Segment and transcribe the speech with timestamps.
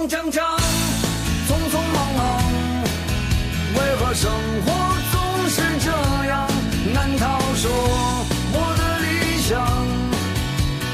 [0.00, 0.56] 慌张张，
[1.46, 2.42] 匆匆忙忙，
[3.74, 4.32] 为何生
[4.64, 4.72] 活
[5.12, 5.90] 总是这
[6.26, 6.48] 样？
[6.94, 7.70] 难道说
[8.50, 9.60] 我的理想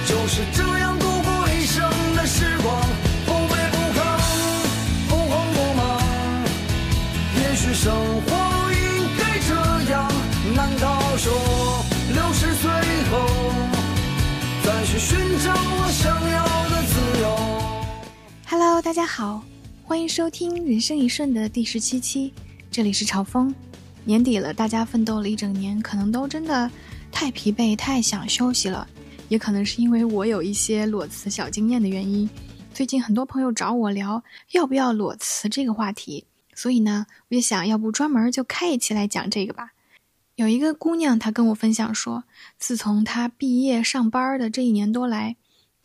[0.06, 0.75] 就是这
[18.86, 19.42] 大家好，
[19.82, 22.32] 欢迎收听《人生一瞬》的第十七期，
[22.70, 23.52] 这里是朝风。
[24.04, 26.70] 年底了，大家奋斗了一整年，可能都真的
[27.10, 28.88] 太疲惫、太想休息了，
[29.28, 32.30] 也可能是因为我有一些裸辞小经验的原因。
[32.72, 34.22] 最近很多朋友找我聊
[34.52, 36.24] 要不要裸辞这个话题，
[36.54, 39.72] 所以呢，我就想要不专门就开一期来讲这个吧。
[40.36, 42.22] 有一个姑娘，她跟我分享说，
[42.56, 45.34] 自从她毕业上班的这一年多来，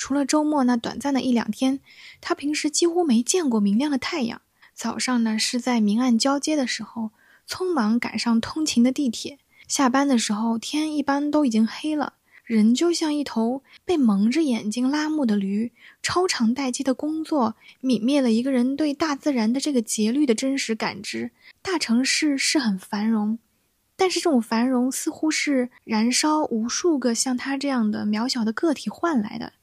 [0.02, 1.80] 除了周末那短暂的一两天，
[2.22, 4.42] 他平时几乎没见过明亮的太阳。
[4.74, 7.12] 早上呢是在明暗交接的时候，
[7.48, 15.72] 匆忙赶上通勤的地铁；下班的时候，天一般都已经黑了，人就像一头被蒙着眼睛拉木的驴。
[16.02, 21.30] 超长待机的工作泯灭了一个人对大自然的这个节律的真实感知。
[21.62, 23.38] 大城市是很繁荣。
[23.96, 29.54] 但是这种繁荣似乎是燃烧无数个像他这样的渺小的个体换来的，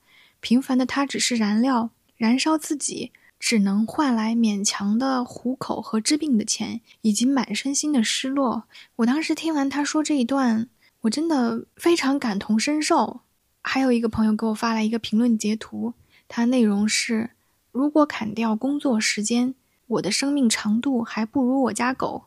[0.41, 8.65] 平凡的他只是燃料，燃烧自己只能换来勉强的糊口和治病的钱，以及满身心的失落。
[8.97, 10.69] 我当时听完他说这一段，
[11.03, 13.21] 我真的非常感同身受。
[13.63, 15.93] 还有一个朋友给我发来一个评论截图，
[16.27, 17.31] 它内容是：
[17.71, 19.55] 如果砍掉工作时间，
[19.87, 22.25] 我的生命长度还不如我家狗。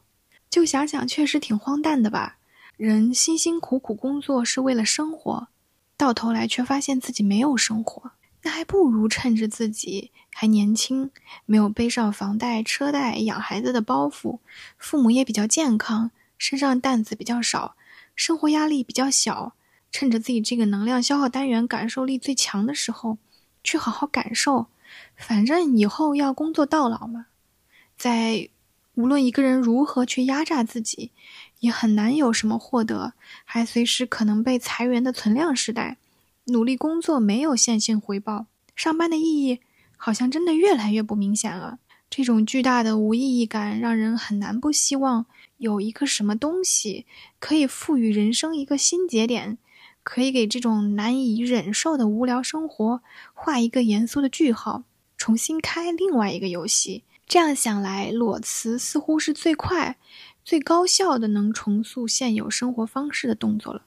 [0.50, 2.38] 就想想，确实挺荒诞的吧？
[2.78, 5.48] 人辛辛苦苦工作是为了生活，
[6.02, 11.12] 到头来却发现自己没有生活，那还不如趁着自己还年轻，
[11.46, 14.40] 没有背上房贷、车贷、养孩子的包袱，
[14.80, 17.76] 父母也比较健康，身上担子比较少，
[18.16, 19.54] 生活压力比较小，
[19.92, 23.20] 趁着自己这个能量消耗单元感受力最强的时候，
[23.64, 24.66] 去好好感受。
[25.16, 27.28] 反正以后要工作到老嘛，
[27.96, 28.50] 在。
[28.96, 31.12] 无论一个人如何去压榨自己，
[31.62, 33.14] 也很难有什么获得。
[33.46, 35.98] 还随时可能被裁员的存量时代，
[36.46, 38.46] 努力工作没有线性回报，
[38.76, 39.62] 上班的意义
[39.96, 41.80] 好像真的越来越不明显了。
[42.10, 47.06] 这种巨大的无意义感，让人很难不希望有一个什么东西
[47.40, 49.58] 可以赋予人生一个新节点，
[50.04, 53.02] 可以给这种难以忍受的无聊生活
[53.34, 54.84] 画一个严肃的句号，
[55.16, 57.04] 重新开另外一个游戏。
[57.26, 59.96] 这样想来，裸辞似乎是最快、
[60.44, 63.84] 最高效的能重塑现有生活方式的动作了。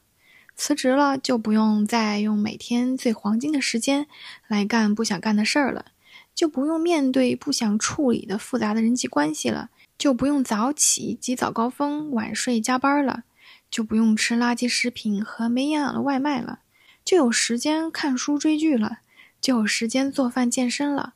[0.57, 4.07] 辞职了，就不用再用每天最黄金的时间
[4.47, 5.87] 来干不想干的事儿了，
[6.35, 13.25] 就不用面对不想处理的复杂的人际关系了，就不用早起挤早高峰、晚睡加班了，
[13.69, 16.61] 就不用吃垃圾食品和没营养的外卖了，
[17.05, 18.99] 就有时间看书追剧了，
[19.41, 21.15] 就有时间做饭健身了。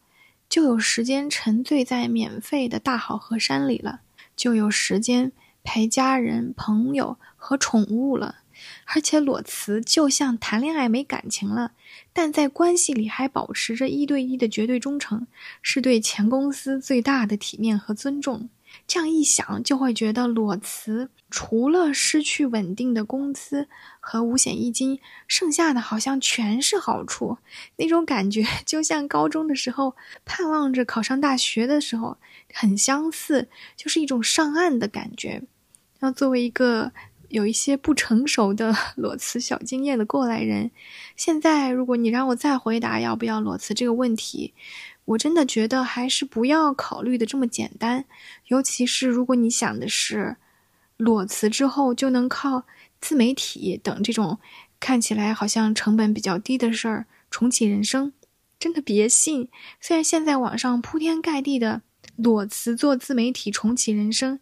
[0.48, 4.00] 就有时间沉醉在免费的大好河山里了，
[4.38, 5.32] 就有时间
[5.62, 8.37] 陪家人、朋友和宠物了。
[8.87, 11.72] 而且裸辞就像谈恋爱没感情了，
[12.12, 15.28] 但在关系里还保持着一对一的绝对忠诚，
[15.62, 18.48] 是对前公司最大的体面和尊重。
[18.86, 23.68] 这样一想，就会觉得裸辞除了失去稳定的工资
[24.00, 27.38] 和五险一金，剩下的好像全是好处。
[27.76, 32.16] 那种感觉就像高中的时候盼望着考上大学的时候
[32.54, 35.42] 很相似，就是一种上岸的感觉。
[35.98, 36.92] 然后作为一个
[37.28, 40.70] 有一些不成熟的 裸辞小经验的过来人，
[41.14, 44.54] 现在如果你让我再回答要不要裸辞这个问题，
[45.08, 48.04] 我真的觉得还是不要考虑的这么简单，
[48.48, 50.36] 尤其是如果你想的是
[50.98, 52.64] 裸辞之后就能靠
[53.00, 54.38] 自媒体等这种
[54.78, 58.12] 看起来好像成本比较低的事儿重启人生，
[58.58, 59.48] 真的别信。
[59.80, 61.80] 虽然现在网上铺天盖地的
[62.16, 64.41] 裸辞做自媒体重启人生，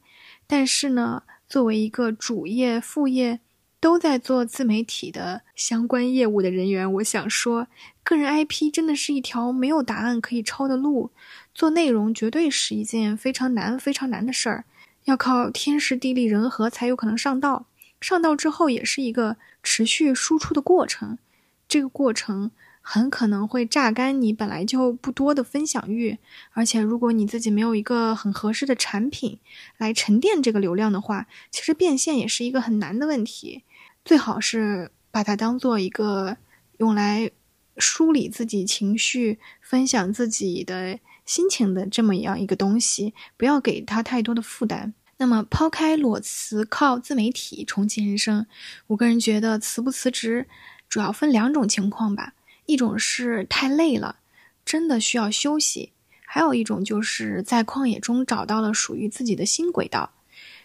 [0.49, 3.39] 但是呢，作为一个主业副业
[3.81, 7.67] 都在做自媒体的相关业务的人员，我想说。
[8.03, 11.11] 个人 IP 真的是一条没有答案可以抄的路，
[11.53, 14.65] 做内容绝对是一件非常难、非常难的事儿，
[15.07, 17.67] 要靠天时地利人和才有可能上道。
[18.01, 21.19] 上道之后也是一个持续输出的过程，
[21.67, 22.53] 这个过程
[22.89, 26.19] 很可能会榨干你本来就不多的分享欲，
[26.53, 29.41] 而且如果你自己没有一个很合适的产品
[29.79, 33.65] 来沉淀这个流量的话，其实变现也是一个很难的问题。
[34.05, 36.37] 最好是把它当做一个
[36.79, 37.31] 用来。
[37.79, 44.95] 梳理自己情绪、分享自己的心情的这么样一个东西，不要给他太多的负担。
[45.19, 48.47] 那么，抛开裸辞，靠自媒体重启人生，
[48.87, 50.49] 我个人觉得辞不辞职，
[50.89, 52.33] 主要分两种情况吧。
[52.67, 54.17] 一种是太累了，
[54.65, 55.93] 真的需要休息；
[56.25, 60.13] 还有一种就是在旷野中找到了属于自己的新轨道，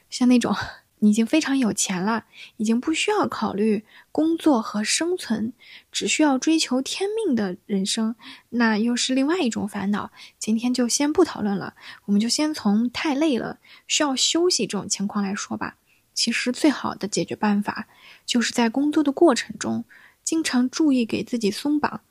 [0.09, 0.55] 像那种。
[1.03, 2.25] 已经非常有钱了，
[2.57, 5.51] 已经不需要考虑工作和生存，
[5.91, 8.15] 只需要追求天命的人生，
[8.49, 10.11] 那又是另外一种烦恼。
[10.37, 11.73] 今天就先不讨论了，
[12.05, 13.57] 我们就先从太累了
[13.87, 15.77] 需要休息这种情况来说吧。
[16.13, 17.87] 其实最好的解决办法，
[18.27, 19.83] 就是在工作的过程中，
[20.23, 22.01] 经常注意给自己松绑，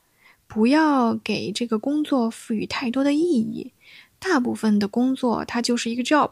[0.47, 3.73] 不要给这个工作赋予太多的意义。
[4.19, 6.31] 大部分的工作它就是一个 job。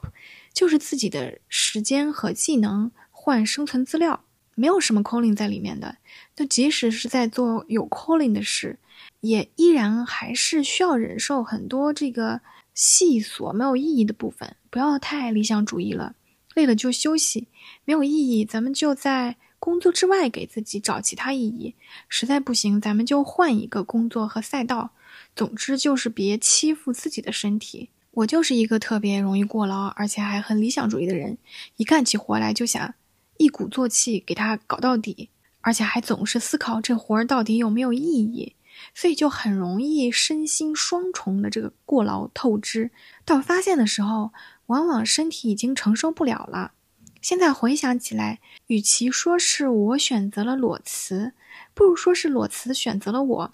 [0.52, 5.96] 就是自己的时间和技能换生存资料，没有什么 calling 在里面的。
[6.36, 8.78] 就即使是在做有 calling 的事，
[9.22, 12.42] 也依然还是需要忍受很多这个
[12.74, 14.56] 细琐没有意义的部分。
[14.70, 16.16] 不要太理想主义了，
[16.56, 17.48] 累了就休息，
[17.86, 21.76] 没有意义，咱们就在工作之外给自己找其他意义。
[22.08, 24.92] 实在不行，咱们就换一个工作和赛道。
[25.36, 27.90] 总之就是别欺负自己的身体。
[28.12, 31.38] 我就是一个特别容易过劳，而且还很理想主义的人。
[31.78, 32.94] 一干起活来就想
[33.38, 35.30] 一鼓作气给他搞到底，
[35.62, 38.56] 而且还总是思考这活儿到底有没有意义，
[38.94, 42.92] 所以就很容易身心双重的这个过劳透支。
[43.24, 44.32] 到发现的时候，
[44.66, 46.74] 往往身体已经承受不了了。
[47.22, 51.34] 现在回想起来，与其说是我选择了裸辞，
[51.74, 53.54] 不如说是裸辞选择了我。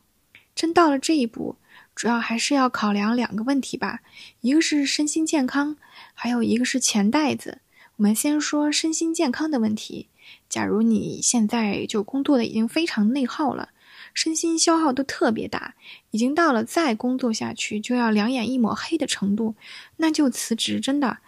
[0.53, 1.57] 真到了这一步。
[1.94, 4.01] 主要还是要考量两个问题吧，
[4.41, 5.77] 一个是身心健康，
[6.13, 7.59] 还有一个是钱袋子。
[7.95, 10.09] 我们先说身心健康的问题。
[10.50, 13.69] 假如你现在就工作的已经非常内耗了，
[14.13, 15.75] 身心消耗都特别大，
[16.11, 19.56] 已经到了再工作下去就要两眼一抹黑的程度，
[19.95, 20.81] 那就辞职。
[20.81, 21.19] 真的，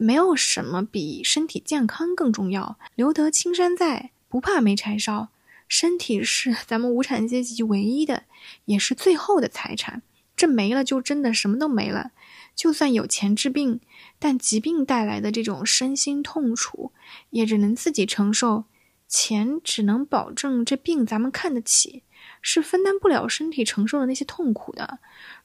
[0.00, 2.78] 没有什么比身体健康更重要。
[2.94, 5.28] 留得青山在，不怕没柴烧。
[5.68, 8.24] 身体是咱们无产阶级唯一的，
[8.64, 10.00] 也是最后的财产。
[10.34, 12.12] 这没了就真的什么都没了，
[12.56, 13.80] 就算有钱治病，
[14.18, 16.92] 但疾病带来的这种身心痛楚，
[17.28, 18.64] 也只能自己承受。
[19.06, 22.04] 钱只能保证这病咱们看得起，
[22.40, 25.00] 是分担不了身体承受的那些痛苦的。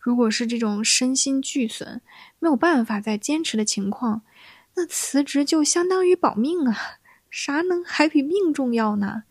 [0.06, 2.00] 如果是这种身心俱损，
[2.38, 4.22] 没有办法再坚持的情况，
[4.76, 6.78] 那辞职就相当于保命啊！
[7.32, 9.24] 啥能还比命重要呢？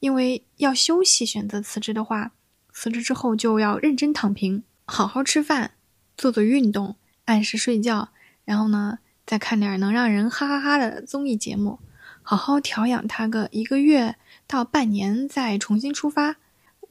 [0.00, 2.32] 因为要休息，选择辞职的话，
[2.72, 4.62] 辞职之后就要认真躺平。
[4.86, 5.72] 好好吃饭，
[6.16, 6.96] 做做运动，
[7.26, 8.08] 按时睡觉，
[8.46, 11.78] 然后呢，再看点能让人哈哈哈的综艺节目，
[12.22, 14.16] 好好调养他个一个月
[14.46, 16.36] 到半年，再重新出发。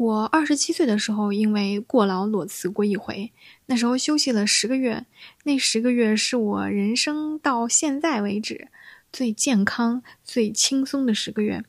[0.02, 3.32] 我二十七岁的时候，因为过劳裸辞过一回，
[3.68, 5.06] 那时候休息了十个月，
[5.44, 8.70] 那十个月是我人生到现在为止
[9.14, 11.64] 最健康、最轻松的十个月。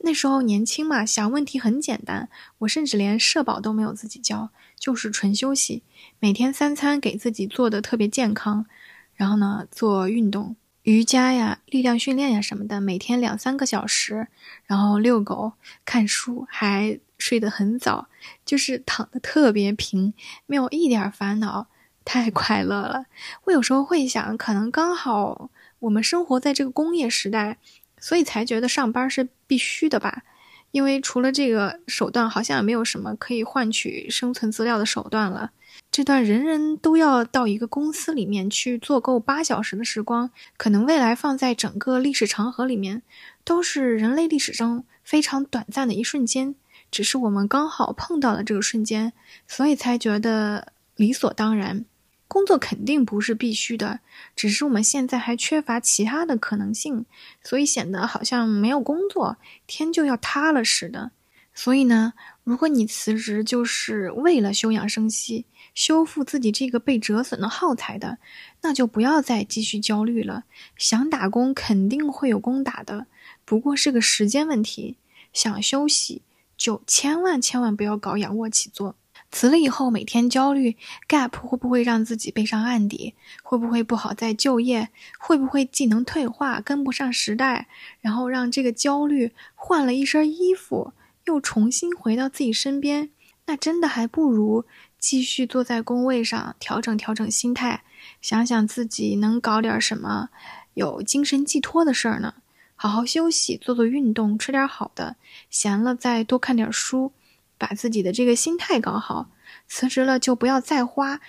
[0.00, 2.28] 那时候年轻嘛，想问题很简单，
[2.58, 4.50] 我甚至连社保都没有自己交。
[4.78, 5.82] 就是纯休息，
[6.18, 8.66] 每天三餐给自己做的特别健康，
[9.14, 14.28] 然后呢做运动，瑜伽呀、力量训练呀什么的，每天两三个小时，
[14.64, 15.52] 然后遛狗、
[15.84, 18.08] 看书，还睡得很早，
[18.46, 20.14] 就是躺得特别平，
[20.46, 21.68] 没有一点烦恼，
[22.04, 23.04] 太快乐了。
[23.44, 25.50] 我有时候会想，可能刚好
[25.80, 27.58] 我们生活在这个工业时代，
[27.98, 30.22] 所以才觉得上班是必须的吧。
[30.70, 35.50] 因为除了这个手段，好像也没有什么可以换取生存资料的手段了。
[35.90, 43.02] 这段人人都要到一个公司里面去做够八小时的时光，可能未来放在整个历史长河里面，
[43.44, 46.54] 都是人类历史中非常短暂的一瞬间。
[46.92, 49.12] 只是我们刚好碰到了这个瞬间，
[49.48, 51.84] 所以才觉得理所当然。
[52.28, 53.98] 工作肯定不是必须的，
[54.36, 57.04] 只是我们现在还缺乏其他的可能性，
[57.42, 61.10] 所以显得好像没有工作天就要塌了似的。
[61.52, 62.12] 所以呢，
[62.50, 68.18] 如果你辞职就是为了休养生息、修复自己这个被折损的耗材的，
[68.62, 70.42] 那就不要再继续焦虑了。
[70.76, 73.06] 想打工肯定会有工打的，
[73.44, 74.96] 不过是个时间问题。
[75.32, 76.22] 想休息
[76.56, 78.96] 就千万千万不要搞仰卧起坐。
[79.30, 80.74] 辞了以后，每天焦虑
[81.08, 83.14] ，gap 会不会让自己背上案底？
[83.44, 84.88] 会不会不好再就业？
[85.20, 87.68] 会不会技能退化，跟不上时代？
[88.00, 90.92] 然后让这个焦虑换了一身衣服，
[91.30, 93.10] 又重新回到自己身边？
[93.46, 94.64] 那真的还不如
[94.98, 97.84] 继续坐在工位上，调整调整心态，
[98.20, 100.30] 想想自己能搞点什么
[100.74, 102.34] 有精神寄托的事儿呢？
[102.74, 105.14] 好好休息，做做运动，吃点好的，
[105.48, 107.12] 闲了再多看点书。
[107.56, 109.30] 把自己的这个心态搞好，
[109.68, 111.20] 辞职了就不要再花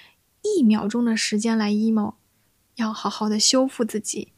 [0.41, 2.13] 一秒钟的时间来 emo，
[2.75, 4.31] 要好好的修复自己。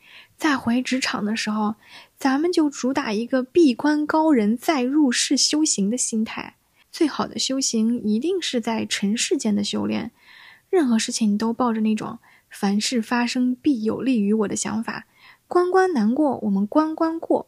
[0.44, 1.76] 再回职场的时候，
[2.18, 6.58] 咱们就主打一个闭关高人再入世修行的心态。
[6.92, 10.12] 最好的修行一定是在尘世间的修炼，
[10.70, 12.20] 任何事情都抱着那种
[12.50, 15.08] 凡事发生必有利于我的想法。
[15.48, 17.48] 关关难过，我们关关过。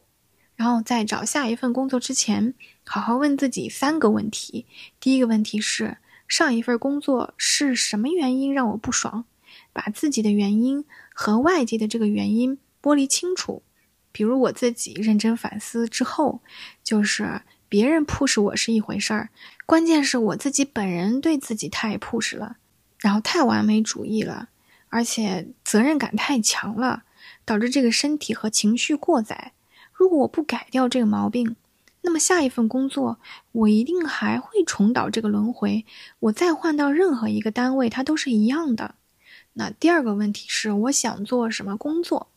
[0.54, 4.64] 然后在找下一份工作之前，好好问自己三个问题。
[4.98, 9.26] 第一个问题是：上一份工作是什么原因让我不爽？
[9.74, 13.64] 把自己的原因和外界的这个原因剥离清楚。
[14.12, 16.40] 比如我自己认真反思之后，
[16.84, 17.42] 就是。
[17.68, 19.28] 别人 push 我是一回事儿，
[19.66, 22.58] 关键是我自己本人对自己太 push 了，
[23.00, 24.50] 然后太完美主义了，
[24.88, 27.02] 而且责任感太强了，
[27.44, 29.50] 导致这个身体和情绪过载。
[29.92, 31.56] 如果我不改掉这个毛病，
[32.02, 33.18] 那么下一份工作
[33.50, 35.84] 我一定还会重蹈这个轮回。
[36.20, 38.94] 我再换到任何一个单位，它都是一样的。
[39.54, 42.28] 那第二个问题是，我想做什么工作？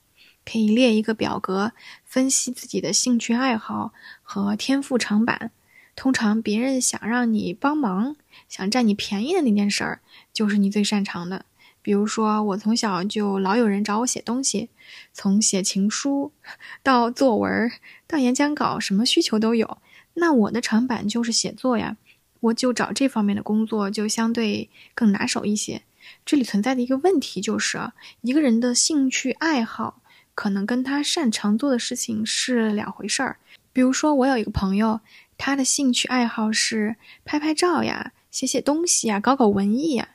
[0.50, 5.52] 可以列一个表格，分析自己的兴趣爱好和天赋长板。
[5.96, 8.16] 通常别人想让你帮忙、
[8.48, 10.00] 想占你便宜的那件事儿，
[10.34, 11.46] 就是你最擅长的。
[11.84, 14.70] 比如说，我从小就老有人找我写东西，
[15.14, 16.32] 从写情书
[16.82, 17.72] 到作文
[18.08, 19.78] 到演讲稿，什么需求都有。
[20.16, 21.98] 那我的长板就是写作呀，
[22.40, 25.84] 我就找这方面的工作，就相对更拿手一些。
[26.26, 27.92] 这里存在的一个问题就是，
[28.22, 30.02] 一个人的兴趣爱好。
[30.40, 33.40] 可能跟他擅长做的事情是两回事儿。
[33.74, 35.02] 比如说，我有一个朋友，
[35.38, 40.12] 他的兴趣爱好是拍拍照呀、写写东西呀、搞搞文艺呀。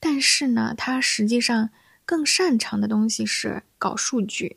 [0.00, 1.68] 但是呢，他实际上
[2.06, 4.56] 更擅长的东西是搞数据。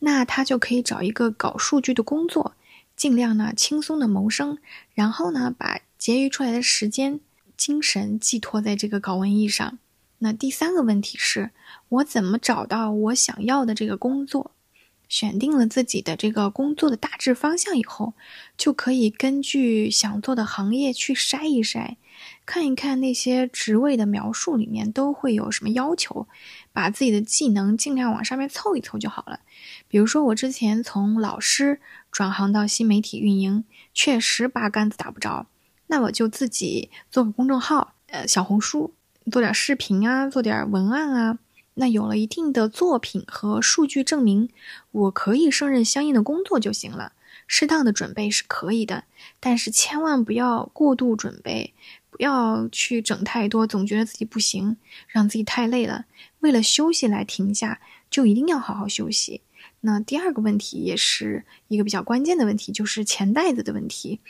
[0.00, 2.54] 那他就可以找一个搞数据的工作，
[2.94, 4.58] 尽量呢轻松的谋生，
[4.92, 7.18] 然后呢把结余出来的时间、
[7.56, 9.78] 精神寄托在这个搞文艺上。
[10.18, 11.48] 那第三个问题是，
[11.90, 14.52] 我怎么找到我想要的这个工作？
[15.08, 18.14] 选定了自己的这个工作的大致方向以后，
[18.56, 21.96] 就可以根据想做的行业去筛一筛，
[22.46, 26.28] 看一看那些职位的描述里面都会有什么要求，
[26.72, 29.40] 把自己的技能尽量往上面凑一凑就好了。
[29.88, 31.80] 比如说，我之前从老师
[32.12, 35.48] 转行到新媒体运营，确实八竿子打不着，
[35.88, 38.94] 那我就自己做个公众号，呃，小红书。
[39.30, 41.38] 做点视频啊，做点文案啊，
[41.80, 44.50] 那有了一定的作品和数据证明，
[44.90, 47.14] 我可以胜任相应的工作就行了。
[47.46, 49.04] 适当的准备是可以的，
[49.40, 51.72] 但是千万不要过度准备，
[52.10, 54.76] 不要去整太多，总觉得自己不行，
[55.08, 56.04] 让自己太累了。
[56.40, 59.40] 为了休息来停下，就一定要好好休息。
[59.80, 64.20] 那第二个问题也是一个比较关键的问题，就是钱袋子的问题。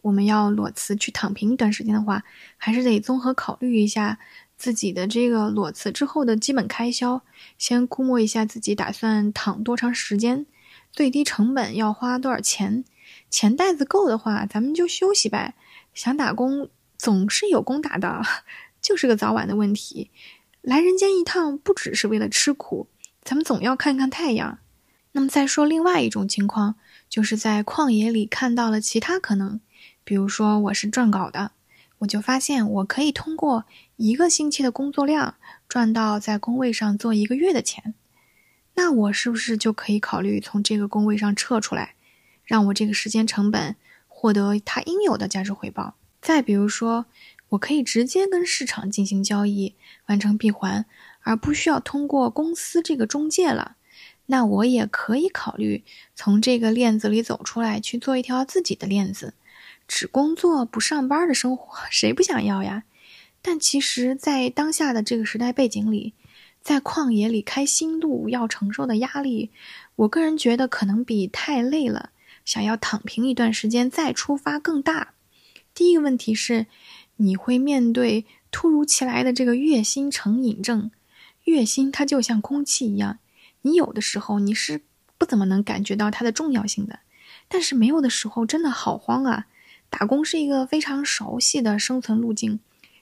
[0.00, 2.24] 我们要裸辞去躺平一段时间的话，
[2.58, 4.18] 还是得综合考虑一下
[4.56, 7.22] 自己的这个裸辞之后的基本开销，
[7.58, 10.46] 先估摸一下自己打算躺多长时间，
[10.92, 12.84] 最低成本要花多少钱，
[13.30, 15.54] 钱袋子够的话，咱们就休息呗。
[15.92, 18.22] 想打工总是有工打的，
[18.80, 20.10] 就是个早晚的问题。
[20.62, 22.88] 来人间一趟不只是为了吃苦，
[23.22, 24.58] 咱们总要看看太阳。
[25.12, 26.74] 那么再说另外一种情况，
[27.08, 29.60] 就是在旷野里看到了其他可能。
[30.02, 31.52] 比如说我是撰稿的，
[32.04, 33.64] 我就发现我可以通过
[33.96, 35.36] 一个星期的工作量
[35.68, 37.94] 赚到在工位上做一个月的钱，
[38.74, 41.94] 那我是不是就可以考虑从这个工位上撤出来，
[42.44, 45.94] 让我这个时间成本获得它应有的价值回报？
[46.20, 47.06] 再比如说，
[47.50, 49.74] 我可以直接跟市场进行交易，
[50.06, 50.84] 完成闭环，
[51.22, 53.76] 而不需要通过公司这个中介了，
[54.26, 55.84] 那我也可以考虑
[56.14, 59.34] 从这个链子里走出来，去做一条自己的链子。
[59.86, 62.84] 只工作不上班的生活， 谁不想要呀？
[63.42, 66.14] 但其实，在当下的这个时代背景里，
[66.62, 69.50] 在旷野里开新路要承受的压力，
[69.96, 72.10] 我个人觉得可能比太累了，
[72.44, 75.12] 想要躺平一段时间再出发更大。
[75.74, 76.66] 第一个问题是，
[77.16, 80.90] 你会面对突如其来的这个月薪成瘾症。
[81.44, 83.18] 月薪它就像空气一样，
[83.60, 84.80] 你有的时候你是
[85.18, 87.00] 不怎么能感觉到它的重要性的，
[87.48, 89.46] 但是没有的时候真的好慌啊。
[89.96, 92.58] 打工是一个非常熟悉的生存路径，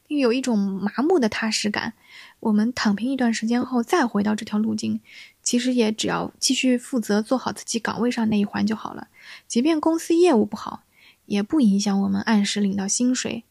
[0.08, 1.94] 有一种麻木的踏实感。
[2.40, 5.00] 我们躺平一段时间后，再回到这条路径，
[5.42, 9.08] 其实也只要继续负责做好自己岗位上那一环就好了。
[9.48, 10.82] 即便公司业务不好，
[11.24, 13.44] 也不影响我们按时领到薪水。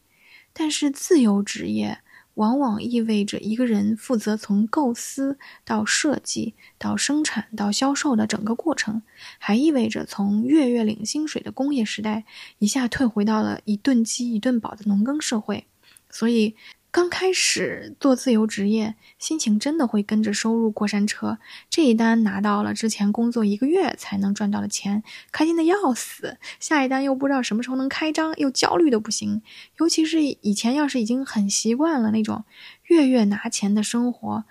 [0.52, 1.98] 但是自由职业。
[2.34, 9.02] 往往意味着一个人负责从构思到设计到生产到销售的整个过程，
[9.38, 12.24] 还意味着从月月领薪水的工业时代
[12.58, 15.66] 一下退回到了一顿饥一顿饱的农耕社会。
[16.10, 16.54] 所以，
[16.92, 21.38] 刚开始做自由职业，心情真的会跟着收入过山车。
[21.70, 29.40] 这一单拿到了，之前工作一个月才能赚到的钱，开心的要死；下一单又不知道什么时候能开张，又焦虑的不行。
[29.78, 32.44] 尤其是以前要是已经很习惯了那种
[32.84, 34.44] 月月拿钱的生活。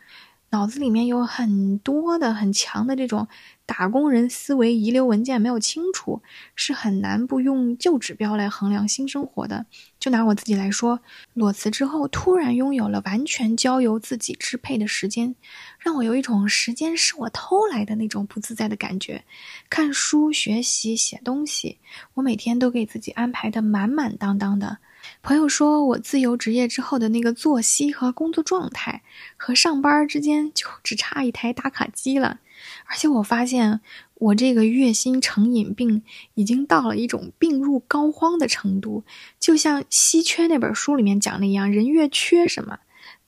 [0.52, 3.26] 脑子里面有很多的很强的这种
[3.66, 6.22] 打工人思维，遗留文件没有清除，
[6.56, 9.66] 是很难不用旧指标来衡量新生活的。
[9.98, 11.00] 就拿我自己来说，
[11.34, 15.34] 裸辞之后突然拥有了完全交由自己支配的时间，
[15.80, 19.24] 让我有一种时间是我偷来的那种不自在的感觉。
[19.70, 21.78] 看书、学习、写东西，
[22.16, 24.80] 我每天都给自己安排的满满当当的。
[25.22, 29.04] 朋友说，我自由职业之后的那个作息和工作状态，
[29.38, 32.40] 和上班之间就只差一台打卡机了。
[32.86, 33.82] 而且我发现，
[34.16, 36.04] 我这个月薪成瘾病
[36.36, 39.04] 已经到了一种病入膏肓的程度。
[39.40, 42.80] 就像《稀缺》那本书里面讲的一样，人越缺什么，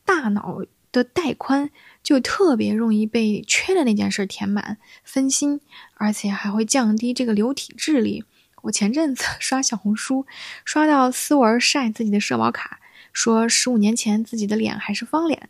[0.05, 0.59] 大脑
[0.91, 1.71] 的带宽
[2.03, 5.59] 就特别容易被缺的那件事填满，分心，
[5.95, 8.23] 而且还会降低这个流体智力。
[8.63, 10.25] 我前阵子 刷小红书，
[10.63, 12.79] 刷到思文晒自己的社保卡，
[13.11, 15.49] 说十五年前自己的脸还是方脸。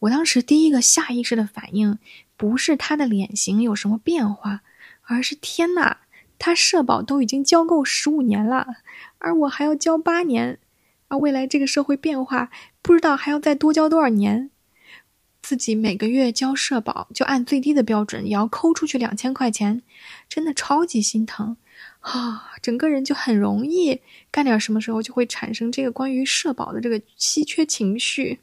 [0.00, 1.98] 我当时第一个下意识的反应，
[2.36, 4.62] 不是他的脸型有什么变化，
[5.02, 5.98] 而是天呐，
[6.38, 8.66] 他社保都已经交够十五年了，
[9.18, 10.58] 而我还要交八年，
[11.08, 12.50] 而未来这个社会变化，
[12.82, 14.50] 不知道还要再多交多少年。
[15.40, 19.82] 自己每个月交社保，就按最低的标准也要抠出去两千块钱，
[20.28, 21.56] 真的超级心疼。
[22.00, 28.40] 啊，整个人就很容易干点什么时候就会产生这个关于社保的这个稀缺情绪，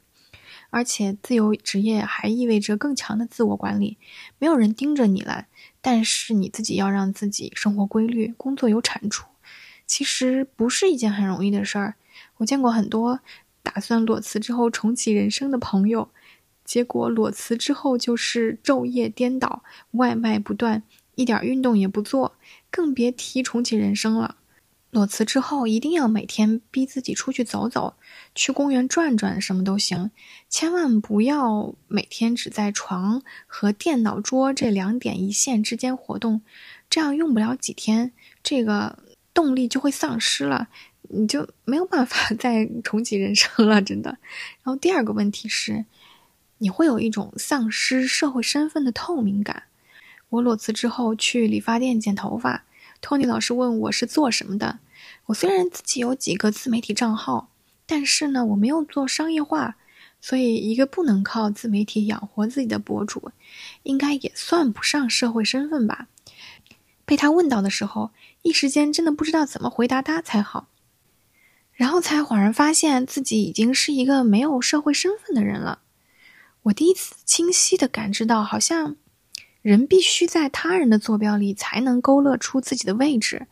[0.70, 3.98] 而且自由职业还意味着更强的自我管理，
[4.38, 5.46] 没有人盯着你了，
[5.80, 9.26] 但是你自己要让自己生活规律，工作有产出，
[9.86, 11.94] 其实不是一件很容易的事儿。
[12.36, 13.18] 我见过很多
[13.64, 16.10] 打算裸辞之后重启人生的朋友，
[16.64, 20.84] 结果裸辞之后就是昼夜颠倒，外卖不断。
[21.16, 22.36] 一点运动也不做，
[22.70, 24.36] 更别提重启人生了。
[24.90, 27.94] 裸辞之后，一定要每天逼自己出去走走，
[28.34, 30.10] 去公园转转，什么都行。
[30.48, 36.40] 千万不要每天只在床和电脑桌这两点一线之间活动，
[36.88, 38.98] 这样用不了几天，这个
[39.34, 40.68] 动力就会丧失了，
[41.02, 44.16] 你就没有办法 再重启人生了，真的。
[44.62, 45.84] 然后第二个问题是，
[46.56, 49.64] 你会有一种丧失社会身份的透明感。
[50.30, 52.64] 我裸辞之后去理发店剪头发
[53.00, 54.78] 托尼老师问我是做什么的。
[55.26, 57.50] 我虽然自己有几个自媒体账号，
[57.86, 59.76] 但是呢，我没有做商业化，
[60.20, 63.30] 所以一个不能靠自媒体养活自己的博主，
[63.84, 66.08] 应该也算不上社会身份吧。
[67.04, 68.10] 被他问到的时候，
[68.42, 70.68] 一时间真的不知道怎么回答他才好，
[71.72, 75.80] 然后才恍然发现自己已经是一个没有社会身份的人了。
[76.64, 78.96] 我第一次清晰的感知到，好像。
[79.68, 83.46] 人必须在他人的坐标里才能勾勒出自己的位置，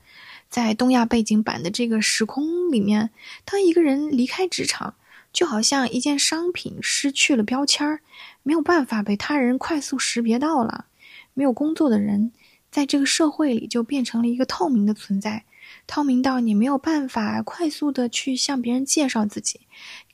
[0.48, 3.11] 在东亚背景板的这个时空里面，
[3.44, 4.94] 当一个人离开职场，
[5.31, 8.00] 就好像一件商品失去了标签儿，
[8.42, 10.87] 没有办法被他人快速识别到了。
[11.35, 12.33] 没有工作的人，
[12.70, 15.44] 在这个社会里就变成了一个透明的存在，
[15.87, 19.61] 透明到你没有办法快速的去向别人介绍自己，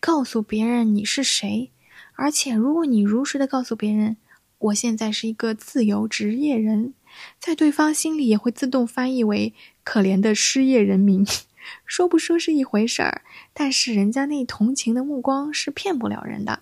[0.00, 1.70] 告诉别人你是谁。
[2.14, 4.16] 而且，如果你如实的告诉别人，
[4.62, 6.94] 我现在是一个自由职业人，
[7.40, 11.26] 在对方心里也会自动翻译为可怜的失业人民。
[11.84, 13.22] 说不说是一回事儿，
[13.52, 16.60] 但是人家那同情的目光是骗不了人的。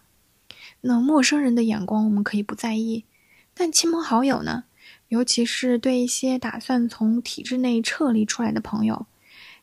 [0.83, 3.05] 那陌生人的眼光我们可以不在意，
[3.53, 4.65] 但亲朋好友呢？
[5.09, 9.07] 尤其是对一些打算从体制内撤离出来的朋友，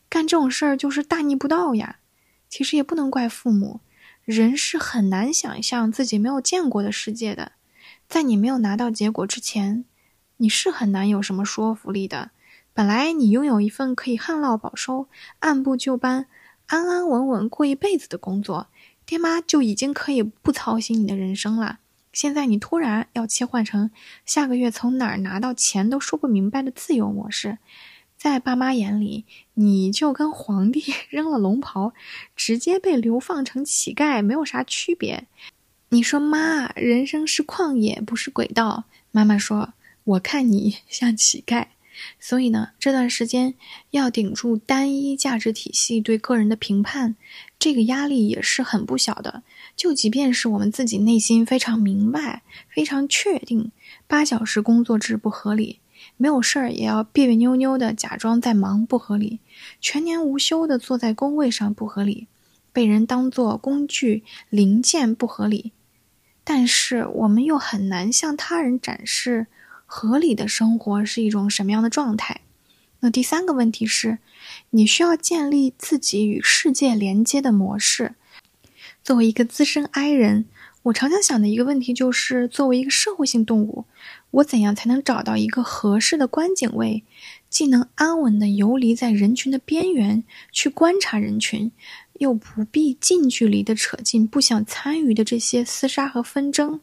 [0.08, 1.98] 干这种事儿就是大逆不道呀。
[2.48, 3.80] 其实也不能怪父母，
[4.24, 7.52] 人是很难想象自己没有见过的世界的。
[8.08, 9.84] 在你没有拿到结果之前，
[10.38, 12.30] 你是很难有什么说服力的。
[12.72, 15.08] 本来你拥有一份可以旱涝保收、
[15.40, 16.26] 按部就班、
[16.68, 18.68] 安安稳稳过一辈子的工作，
[19.04, 21.80] 爹妈就已经可以不操心你的人生了。
[22.10, 23.90] 现在你突然要切换成
[24.24, 27.58] 下个月从哪儿拿到钱都说不明白的自由模式，
[28.16, 31.92] 在爸妈眼里，你就跟皇帝 扔了龙袍，
[32.34, 35.26] 直接被流放成乞丐，没有啥区别。
[35.90, 38.84] 你说妈，人生是旷野，不是轨道。
[39.10, 39.72] 妈妈说，
[40.04, 41.68] 我看你像乞丐，
[42.20, 43.54] 所以呢，这段时间
[43.92, 47.16] 要顶住单一价值体系对个人的评判，
[47.58, 49.42] 这个压力也是很不小的。
[49.74, 53.72] 就即便是我们自己内心非常明白、非常确定，
[54.06, 55.78] 八小时工作制不合理，
[56.18, 59.38] 没有事儿也要别别扭扭的假装在忙不合理，
[59.80, 62.26] 全年无休的坐在工位上不合理。
[62.70, 65.72] 被人当作工具零件不合理，
[66.50, 69.48] 但是我们又很难向他人展示
[69.84, 72.40] 合理的生活是一种什么样的状态。
[73.00, 74.16] 那第三个问题是，
[74.70, 78.14] 你需要建立自己与世界连接的模式。
[79.04, 80.46] 作为一个资深 I 人，
[80.84, 83.84] 我常常想的一个问题就是：作为一个社会性动物，
[84.30, 87.04] 我怎样才能找到一个合适的观景位？
[87.50, 91.70] 既能安稳地游离在人群的边缘去观察人群，
[92.18, 96.80] 又不必近距离的扯进不想参与的这些厮杀和纷争。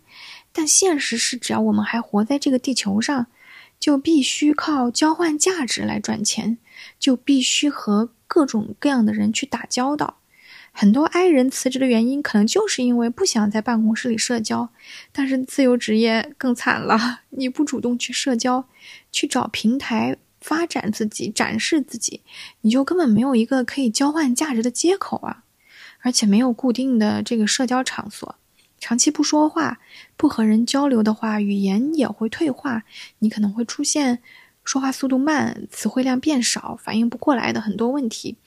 [0.52, 3.28] 但现实是，只要我们还活在这个地球上，
[3.80, 6.58] 就必须靠交换价值来赚钱，
[7.00, 10.20] 就必须和各种各样的人去打交道。
[10.78, 14.70] 很多 I 人辞职的原因，可能就是因为不想在办公室里社交。
[15.14, 18.68] 但是自由职业更惨了，你不主动去社交，
[19.12, 20.18] 去找平台。
[20.46, 22.22] 发展自己，展示自己，
[22.62, 25.44] 你就根本没有一个可以交换价值的接口啊！
[26.02, 28.36] 而且没有固定的这个社交场所，
[28.78, 29.80] 长期不说话、
[30.16, 32.84] 不和人交流的话，语言也会退化，
[33.18, 34.22] 你可能会出现
[34.64, 38.38] 说话速度慢、词汇量变少、反应不过来的很多问题。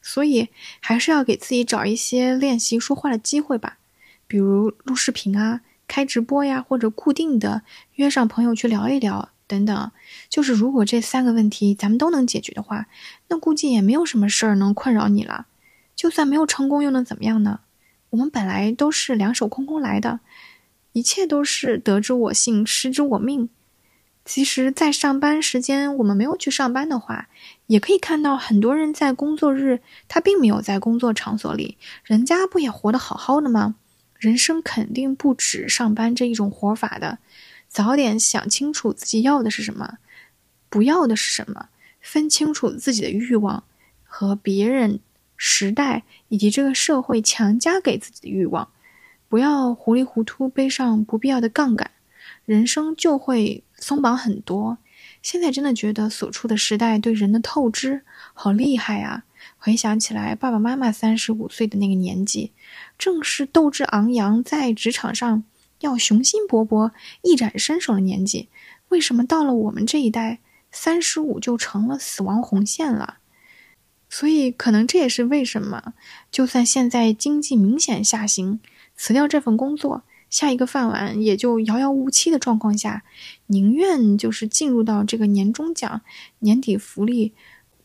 [0.00, 3.78] 所以还是要给自己找一些练习说话的机会吧，
[4.28, 7.62] 比如录视频啊、开直播呀，或者固定的
[7.96, 9.30] 约上朋友去聊一聊。
[9.48, 9.90] 等等，
[10.28, 12.86] 就是如果这三个问题咱们都能解决的话，
[13.26, 15.46] 那估计也没有什么事儿能困扰你了。
[15.96, 17.60] 就算没有成功，又能怎么样呢？
[18.10, 20.20] 我们本来都是两手空空来的，
[20.92, 23.48] 一切都是得之我幸，失之我命。
[24.24, 27.28] 其实，在上班时间我们没有去上班的话，
[27.66, 33.76] 也可以看到很多人在工作日他并没有在工作场所里，人家不也活得好好的吗？
[34.18, 37.18] 人生肯定不止上班这一种活法的。
[37.68, 39.98] 早点想清楚自己要的是什么，
[40.68, 41.68] 不要的是什么，
[42.00, 43.62] 分清楚自己的欲望
[44.04, 45.00] 和别人、
[45.36, 48.68] 时代以及这个社会强加给自己的欲望，
[49.28, 51.90] 不要糊里糊涂背上不必要的杠杆，
[52.44, 54.78] 人生就会松绑很多。
[55.22, 58.02] 现在真的觉得所处的时代对人的透支
[58.34, 59.24] 好厉害啊！
[59.58, 62.52] 回想起来，爸爸妈妈三十五岁的那个年纪，
[62.96, 65.44] 正是斗志昂扬，在职场上。
[65.80, 66.90] 要雄心勃勃、
[67.22, 68.48] 一展身手的年纪，
[68.88, 73.18] 为什么到了我们这一代，三十五就成了死亡红线了？
[74.10, 75.92] 所以，可能这也是为什么，
[76.30, 78.58] 就算现在经济明显下行，
[78.96, 83.04] 辞掉这份工作，下一个饭碗也就遥遥无期的状况下，
[83.48, 86.00] 宁愿就是进入到这个年终奖、
[86.38, 87.34] 年底福利。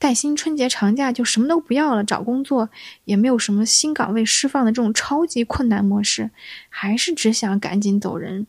[0.03, 2.69] 带薪春节长假就什么都不要了，找工作
[3.05, 6.29] 也没有什么新岗位释放的这种超级困难模式，
[6.67, 8.45] 还是只想赶紧走人。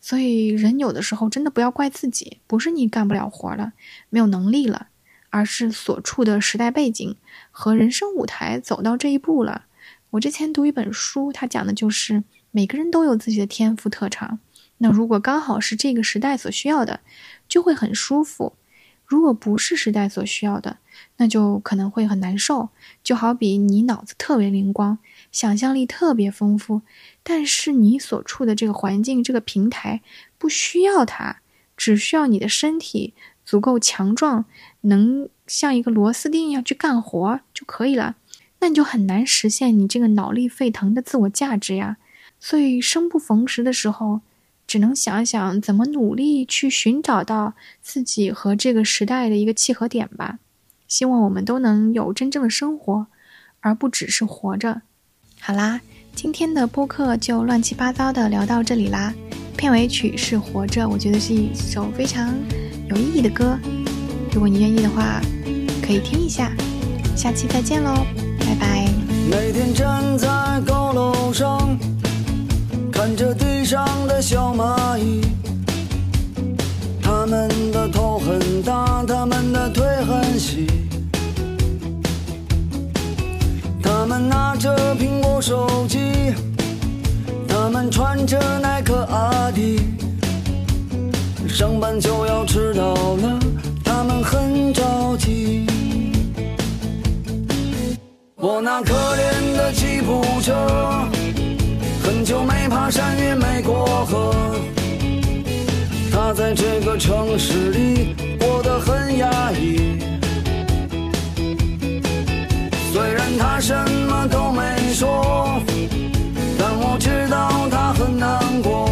[0.00, 3.72] 所以人有的时候真的不要怪自己，不是你干不了活了，
[4.10, 4.86] 没有能力了，
[5.30, 7.16] 而是所处的时代背景
[7.50, 9.64] 和人生舞台走到这一步了。
[10.10, 12.22] 我之前读一本书，它讲的就是
[12.52, 14.38] 每个人都有自己的天赋特长，
[14.76, 17.00] 那如果刚好是这个时代所需要的，
[17.48, 18.54] 就会很舒服。
[19.08, 20.76] 如果不是时代所需要的，
[21.16, 22.68] 那就可能会很难受。
[23.02, 24.98] 就好比你脑子特别灵光，
[25.32, 26.82] 想象力特别丰富，
[27.22, 30.02] 但是你所处的这个环境、这个平台
[30.36, 31.40] 不需要它，
[31.74, 33.14] 只需要你的身体
[33.46, 34.44] 足够强壮，
[34.82, 38.16] 能像一个螺丝钉一样去干活就可以了。
[38.60, 41.96] 那你就很难实现你这个脑力沸腾的自我价值呀。
[42.38, 44.20] 所以生不逢时的时候。
[44.68, 50.38] 只能想想怎么努力去寻找到自己和这个时代的一个契合点吧。
[50.86, 53.08] 希望我们都能有真正的生活，
[53.60, 54.82] 而不只是活着。
[55.40, 55.80] 好啦，
[56.14, 59.12] 今天的播客就乱七八糟的聊到这里啦。
[59.56, 62.34] 片尾曲是《活着》，我觉得是一首非常
[62.88, 63.58] 有意义的歌。
[64.32, 65.20] 如果你愿意的话，
[65.82, 66.52] 可以听一下。
[67.16, 68.06] 下期再见喽，
[68.38, 68.88] 拜拜。
[69.30, 70.28] 每天站在
[70.66, 71.97] 高楼上。
[72.98, 75.20] 看着地上的小蚂蚁，
[77.00, 80.66] 它们的头很大，它们的腿很细，
[83.80, 86.34] 它们拿着苹果手机，
[87.46, 89.80] 它们穿着耐克阿迪，
[91.48, 93.38] 上班就要迟到了，
[93.84, 95.64] 它们很着急。
[98.34, 101.08] 我那可怜的吉普车。
[102.08, 104.34] 很久没爬山，也没过河。
[106.10, 109.98] 他在这个城市里过得很压抑。
[112.90, 113.74] 虽然他什
[114.08, 115.60] 么都没说，
[116.58, 118.88] 但我知道他很难过。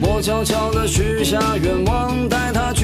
[0.00, 2.83] 我悄悄地许下愿望，带他去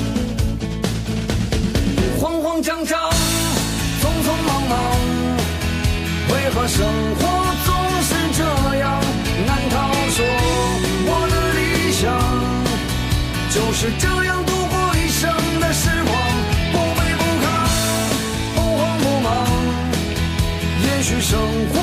[6.29, 7.19] 为何生活
[7.65, 7.69] 总
[8.03, 8.43] 是这
[8.79, 9.01] 样？
[9.45, 9.75] 难道
[10.09, 10.19] 说
[11.07, 12.01] 我的理想
[13.49, 15.29] 就是这样度过一生
[15.59, 16.09] 的时光？
[16.71, 17.45] 不卑不亢，
[18.55, 19.27] 不慌不忙。
[20.83, 21.39] 也许生
[21.73, 21.75] 活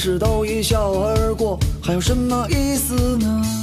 [0.00, 3.59] 事都一笑而过，还有什么意思呢？